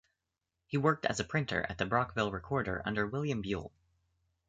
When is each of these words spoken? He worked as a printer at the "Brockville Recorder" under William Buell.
He 0.65 0.77
worked 0.77 1.05
as 1.05 1.19
a 1.19 1.23
printer 1.23 1.63
at 1.69 1.77
the 1.77 1.85
"Brockville 1.85 2.31
Recorder" 2.31 2.81
under 2.87 3.05
William 3.05 3.39
Buell. 3.43 3.71